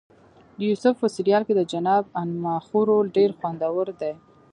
د 0.57 0.59
یوسف 0.69 0.93
په 1.01 1.07
سریال 1.15 1.43
کې 1.47 1.53
د 1.55 1.61
جناب 1.71 2.03
انخماخو 2.21 2.79
رول 2.89 3.05
ډېر 3.17 3.29
خوندور 3.37 3.87
دی. 4.01 4.13